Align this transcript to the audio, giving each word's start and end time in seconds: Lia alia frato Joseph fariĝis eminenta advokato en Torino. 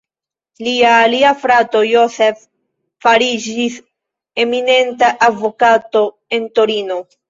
Lia 0.67 0.93
alia 1.01 1.33
frato 1.41 1.83
Joseph 1.91 2.41
fariĝis 3.09 3.79
eminenta 4.49 5.15
advokato 5.31 6.07
en 6.41 6.55
Torino. 6.61 7.05